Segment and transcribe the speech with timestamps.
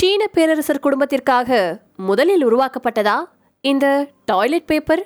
[0.00, 1.56] சீன பேரரசர் குடும்பத்திற்காக
[1.96, 3.16] முதலில் உருவாக்கப்பட்டதா
[3.64, 3.86] இந்த
[4.24, 5.02] டாய்லெட் பேப்பர்?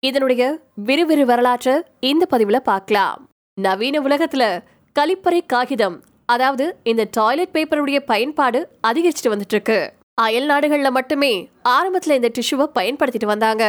[0.00, 0.42] இதனுடைய
[0.84, 3.28] விறுவிறு வரலாற்றை இந்த பதிவுல பார்க்கலாம்.
[3.54, 4.62] நவீன உலகத்துல
[4.98, 11.32] கழிப்பறை காகிதம் அதாவது இந்த டாய்லெட் பேப்பருடைய பயன்பாடு அதிகரிச்சுட்டு வந்துட்டு இருக்கு அயல் நாடுகள்ல மட்டுமே
[11.68, 13.64] ஆரம்பத்துல இந்த டிஷ்யூவை பயன்படுத்திட்டு வந்தாங்க.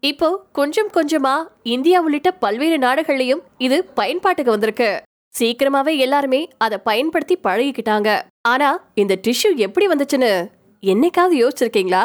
[0.00, 4.90] இப்போ கொஞ்சம் கொஞ்சமா இந்தியா உள்ளிட்ட பல்வேறு நாடுகள்லயும் இது பயன்பாட்டுக்கு வந்திருக்கு.
[5.38, 8.20] சீக்கிரமாவே எல்லாருமே அதை பயன்படுத்தி பழகிக்கிட்டாங்க.
[8.40, 10.46] ஆனா இந்த டிஷ்யூ எப்படி வந்துச்சுன்னு
[10.82, 12.02] என்னைக்காவது யோசிச்சிருக்கீங்களா?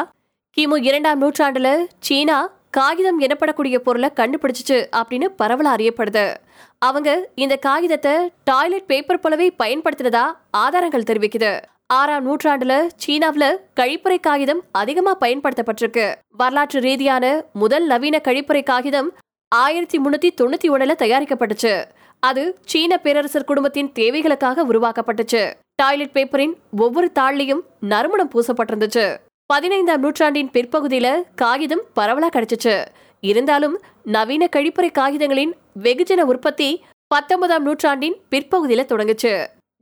[0.58, 6.36] கிமு இரண்டாம் நூற்றாண்டுல சீனா காகிதம் எனப்படக்கூடிய பொருளை கண்டுபிடிச்சிச்சு அப்படின்னு பரவல அறியப்படுது.
[6.80, 11.62] அவங்க இந்த காகிதத்தை டாய்லெட் பேப்பர் போலவே பயன்படுத்தினதா ஆதாரங்கள் தெரிவிக்குது.
[11.88, 16.16] ஆறாம் நூற்றாண்டுல சீனாவில் கழிப்பறை காகிதம் அதிகமா பயன்படுத்தப்பட்டிருக்கு.
[16.30, 19.14] வரலாற்று ரீதியான முதல் நவீன கழிப்பறை காகிதம்
[19.48, 21.74] ஆயிரத்தி முன்னூத்தி தொண்ணூத்தி ஒண்ணுல தயாரிக்கப்பட்டுச்சு.
[22.30, 25.42] அது சீன பேரரசர் குடும்பத்தின் தேவைகளுக்காக உருவாக்கப்பட்டுச்சு.
[25.76, 29.06] டாய்லெட் பேப்பரின் ஒவ்வொரு தாள்லையும் நறுமணம் பூசப்பட்டிருந்துச்சு.
[29.46, 32.76] பதினைந்தாம் நூற்றாண்டின் பிற்பகுதியில காகிதம் பரவலா கிடைச்சிச்சு.
[33.22, 36.70] இருந்தாலும் நவீன கழிப்பறை காகிதங்களின் வெகுஜன உற்பத்தி
[37.08, 39.34] பத்தொன்பதாம் நூற்றாண்டின் பிற்பகுதியில தொடங்குச்சு.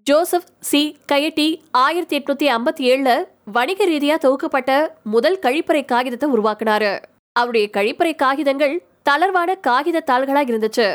[0.08, 0.82] Joseph C.
[1.06, 3.12] கையட்டி ஆயிரத்தி எட்நூத்தி ஐம்பத்தி ஏழுல
[3.56, 4.72] வணிக ரீதியா தொகுக்கப்பட்ட
[5.04, 6.94] முதல் கழிப்பறை காகிதத்தை உருவாக்குனாரு.
[7.36, 8.76] அவருடைய கழிப்பறை காகிதங்கள்
[9.10, 10.88] தளர்வான காகித தாள்களா இருந்துச்சு.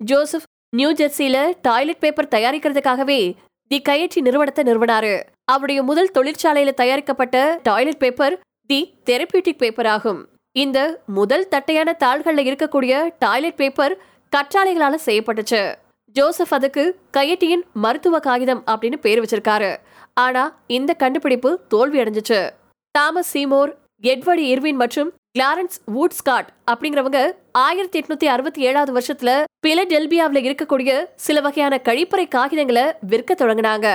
[0.00, 3.34] ஜோசப் நியூ ஜெர்சியில டாய்லெட் பேப்பர் தயாரிக்கிறதுக்காகவே
[3.68, 5.22] தி கையற்றி நிறுவனத்தை நிறுவனாரு.
[5.44, 10.28] அவருடைய முதல் தொழிற்சாலையில தயாரிக்கப்பட்ட toilet paper the therapeutic paper ஆகும்.
[10.52, 13.98] இந்த முதல் தட்டையான தாள்கள்ல இருக்கக்கூடிய டாய்லெட் பேப்பர்
[14.36, 15.74] கற்றாழைகளால செய்யப்பட்டுச்சு.
[16.14, 19.76] ஜோசப் அதுக்கு கையட்டியின் மருத்துவ காகிதம் அப்படின்னு பேர் வச்சிருக்காரு.
[20.14, 22.50] ஆனா இந்த கண்டுபிடிப்பு தோல்வி அடைஞ்சிச்சு.
[22.90, 23.72] தாமஸ் சீமோர்
[24.08, 27.18] எட்வர்டு இர்வின் மற்றும் கிளாரன்ஸ் வூட்ஸ்காட் அப்படிங்கிறவங்க
[27.64, 29.30] ஆயிரத்தி எட்நூத்தி அறுபத்தி ஏழாவது வருஷத்துல
[29.66, 30.92] பிலடெல்பியாவில் இருக்கக்கூடிய
[31.24, 33.88] சில வகையான கழிப்பறை காகிதங்களை விற்க தொடங்கினாங்க.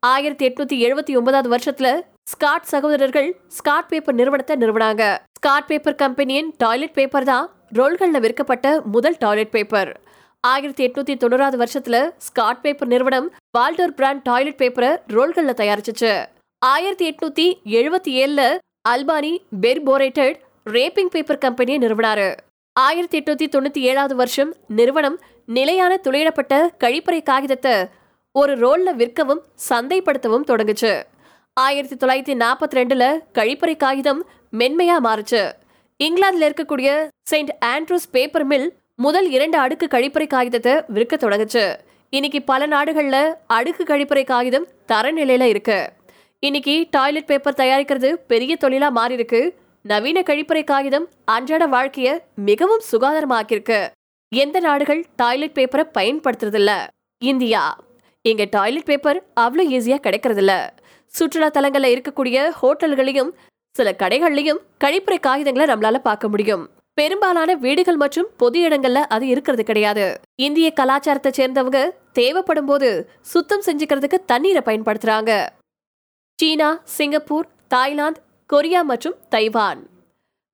[0.00, 1.90] ஆயிரத்தி எட்நூத்தி எழுபத்தி ஒன்பதாவது வருஷத்துல
[2.32, 5.02] ஸ்காட் சகோதரர்கள் ஸ்காட் பேப்பர் நிறுவனத்தை நிறுவனாங்க.
[5.38, 7.46] ஸ்காட் பேப்பர் கம்பெனியின் டாய்லெட் பேப்பர் தான்
[7.78, 10.00] ரோல்கள்ல விற்கப்பட்ட முதல் டாய்லெட் பேப்பர்.
[10.40, 11.96] ஆயிரத்தி எட்நூத்தி தொண்ணூறாவது வருஷத்துல
[12.26, 16.12] ஸ்காட் பேப்பர் நிறுவனம் வால்டர் பிராண்ட் டாய்லெட் பேப்பரை ரோல்கள்ல தயாரிச்சிச்சு.
[16.62, 17.46] ஆயிரத்தி எட்நூத்தி
[17.78, 18.42] எழுபத்தி ஏழுல
[18.90, 20.38] அல்பானி பெர்போரேட்டட்
[20.70, 22.36] ரேப்பிங் பேப்பர் கம்பெனியை நிறுவனாரு.
[22.72, 27.74] ஆயிரத்தி எட்நூத்தி தொண்ணூத்தி ஏழாவது வருஷம் நிறுவனம் நிலையான துளையிடப்பட்ட கழிப்பறை காகிதத்தை
[28.32, 31.02] ஒரு ரோல்ல விற்கவும் சந்தைப்படுத்தவும் தொடங்குச்சு.
[31.52, 34.26] ஆயிரத்தி தொள்ளாயிரத்தி நாற்பத்தி ரெண்டுல கழிப்பறை காகிதம்
[34.58, 35.52] மென்மையா மாறுச்சு.
[36.04, 41.64] இங்கிலாந்துல இருக்கக்கூடிய செயின்ட் ஆண்ட்ரூஸ் பேப்பர் மில் முதல் இரண்டு அடுக்கு கழிப்பறை காகிதத்தை விற்க தொடங்குச்சு.
[42.10, 45.80] இன்னைக்கு பல நாடுகள்ல அடுக்கு கழிப்பறை காகிதம் தரநிலையில இருக்கு.
[46.46, 49.40] இன்னைக்கு டாய்லெட் பேப்பர் தயாரிக்கிறது பெரிய தொழிலா மாறி இருக்கு
[49.82, 53.78] நவீன கழிப்பறை காகிதம் அன்றாட வாழ்க்கைய மிகவும் சுகாதாரமாக்கியிருக்கு.
[54.32, 56.72] எந்த நாடுகள் டாய்லெட் பேப்பரை பயன்படுத்துறதில்ல?
[57.18, 57.62] இந்தியா.
[58.22, 60.68] இங்க டாய்லெட் பேப்பர் அவ்வளோ ஈஸியா கிடைக்கிறதில்ல.
[61.06, 63.32] சுற்றுலா தலங்கள்ல இருக்கக்கூடிய ஹோட்டல்களையும்
[63.74, 66.70] சில கடைகள்லையும் கழிப்பறை காகிதங்களை நம்மளால பார்க்க முடியும்.
[66.94, 70.06] பெரும்பாலான வீடுகள் மற்றும் பொது இடங்கள்ல அது இருக்கிறது கிடையாது.
[70.34, 75.46] இந்திய கலாச்சாரத்தை சேர்ந்தவங்க தேவைப்படும் போது சுத்தம் செஞ்சுக்கிறதுக்கு தண்ணீரை பயன்படுத்துறாங்க.
[76.42, 79.80] சீனா சிங்கப்பூர் தாய்லாந்து கொரியா மற்றும் தைவான்.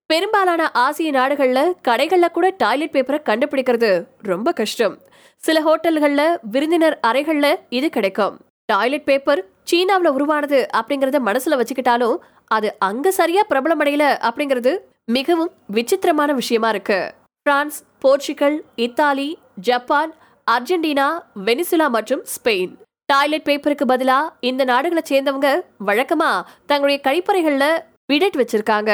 [0.06, 3.90] பெரும்பாலான ஆசிய நாடுகளில் கடைகளில் கூட டாய்லெட் பேப்பரை கண்டுபிடிக்கிறது
[4.30, 4.98] ரொம்ப கஷ்டம்.
[5.36, 8.34] சில ஹோட்டல்களில் விருந்தினர் அறைகளில் இது கிடைக்கும்.
[8.64, 12.16] டாய்லெட் பேப்பர் சீனாவில் உருவானது அப்படிங்கறத மனசுல வச்சுக்கிட்டாலும்
[12.46, 14.74] அது அங்க சரியா பிரபலமடையல அப்படிங்கிறது
[15.04, 17.00] மிகவும் விசித்திரமான விஷயமா இருக்கு.
[17.42, 20.12] France Portugal Italy Japan
[20.50, 21.08] Argentina
[21.46, 22.74] Venezuela மற்றும் ஸ்பெயின்.
[23.10, 25.48] டாய்லெட் பேப்பருக்கு பதிலா இந்த நாடுகளை சேர்ந்தவங்க
[25.86, 26.30] வழக்கமா
[26.66, 27.66] தங்களுடைய கழிப்பறைகள்ல
[28.12, 28.90] விடட் வச்சிருக்காங்க.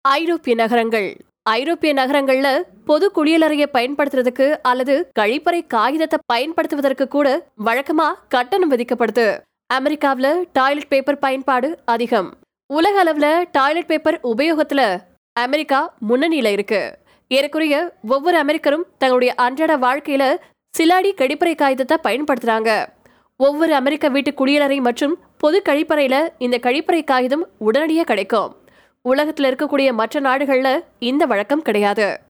[0.00, 1.08] ஐரோப்பிய நகரங்கள்.
[1.42, 2.48] ஐரோப்பிய நகரங்கள்ல
[2.84, 9.26] பொது குளியலறையை பயன்படுத்துறதுக்கு அல்லது கழிப்பறை காகிதத்தை பயன்படுத்துவதற்கு கூட வழக்கமா கட்டணம் விதிக்கப்படுது.
[9.66, 12.28] அமெரிக்காவில் டாய்லெட் பேப்பர் பயன்பாடு அதிகம்.
[12.66, 14.82] உலக அளவுல டாய்லெட் பேப்பர் உபயோகத்துல
[15.32, 16.82] அமெரிக்கா முன்னணியில இருக்கு.
[17.28, 17.76] ஏறக்குறைய
[18.08, 20.24] ஒவ்வொரு அமெரிக்கரும் தங்களுடைய அன்றாட வாழ்க்கையில
[20.74, 22.70] சிலாடி கழிப்பறை காகிதத்தை பயன்படுத்துறாங்க.
[23.38, 28.56] ஒவ்வொரு அமெரிக்க வீட்டு குடியலறை மற்றும் பொது கழிப்பறையில் இந்த கழிப்பறை காகிதம் உடனடியாக கிடைக்கும்.
[29.02, 32.25] உலகத்தில் இருக்கக்கூடிய மற்ற நாடுகளில் இந்த வழக்கம் கிடையாது.